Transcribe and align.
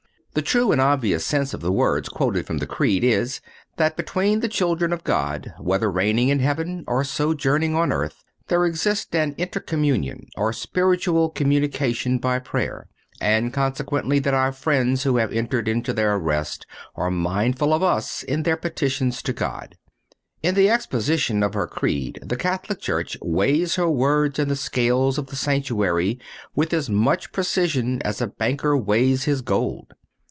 The 0.33 0.41
true 0.41 0.71
and 0.71 0.79
obvious 0.79 1.25
sense 1.25 1.53
of 1.53 1.59
the 1.59 1.73
words 1.73 2.07
quoted 2.07 2.47
from 2.47 2.59
the 2.59 2.65
Creed 2.65 3.03
is, 3.03 3.41
that 3.75 3.97
between 3.97 4.39
the 4.39 4.47
children 4.47 4.93
of 4.93 5.03
God, 5.03 5.53
whether 5.59 5.91
reigning 5.91 6.29
in 6.29 6.39
heaven 6.39 6.85
or 6.87 7.03
sojourning 7.03 7.75
on 7.75 7.91
earth, 7.91 8.23
there 8.47 8.63
exists 8.65 9.13
an 9.13 9.35
intercommunion, 9.37 10.29
or 10.37 10.53
spiritual 10.53 11.29
communication 11.29 12.17
by 12.17 12.39
prayer; 12.39 12.87
and, 13.19 13.51
consequently, 13.51 14.19
that 14.19 14.33
our 14.33 14.53
friends 14.53 15.03
who 15.03 15.17
have 15.17 15.33
entered 15.33 15.67
into 15.67 15.91
their 15.91 16.17
rest 16.17 16.65
are 16.95 17.11
mindful 17.11 17.73
of 17.73 17.83
us 17.83 18.23
in 18.23 18.43
their 18.43 18.55
petitions 18.55 19.21
to 19.23 19.33
God. 19.33 19.75
In 20.41 20.55
the 20.55 20.69
exposition 20.69 21.43
of 21.43 21.55
her 21.55 21.67
Creed 21.67 22.19
the 22.23 22.37
Catholic 22.37 22.79
Church 22.79 23.17
weighs 23.21 23.75
her 23.75 23.89
words 23.89 24.39
in 24.39 24.47
the 24.47 24.55
scales 24.55 25.17
of 25.17 25.27
the 25.27 25.35
sanctuary 25.35 26.21
with 26.55 26.73
as 26.73 26.89
much 26.89 27.33
precision 27.33 28.01
as 28.03 28.21
a 28.21 28.27
banker 28.27 28.77
weighs 28.77 29.25
his 29.25 29.41
gold. 29.41 29.91